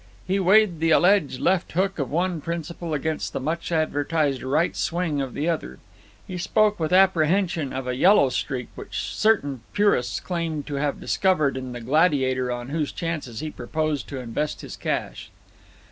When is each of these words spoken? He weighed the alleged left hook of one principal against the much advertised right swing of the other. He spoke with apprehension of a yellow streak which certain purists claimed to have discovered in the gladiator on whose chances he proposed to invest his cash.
He 0.25 0.39
weighed 0.39 0.79
the 0.79 0.89
alleged 0.89 1.39
left 1.39 1.73
hook 1.73 1.99
of 1.99 2.09
one 2.09 2.41
principal 2.41 2.95
against 2.95 3.33
the 3.33 3.39
much 3.39 3.71
advertised 3.71 4.41
right 4.41 4.75
swing 4.75 5.21
of 5.21 5.35
the 5.35 5.47
other. 5.47 5.77
He 6.25 6.39
spoke 6.39 6.79
with 6.79 6.91
apprehension 6.91 7.71
of 7.71 7.85
a 7.87 7.95
yellow 7.95 8.29
streak 8.29 8.69
which 8.73 8.99
certain 8.99 9.61
purists 9.73 10.19
claimed 10.19 10.65
to 10.65 10.73
have 10.77 10.99
discovered 10.99 11.55
in 11.55 11.71
the 11.73 11.81
gladiator 11.81 12.51
on 12.51 12.69
whose 12.69 12.91
chances 12.91 13.41
he 13.41 13.51
proposed 13.51 14.07
to 14.07 14.17
invest 14.17 14.61
his 14.61 14.75
cash. 14.75 15.29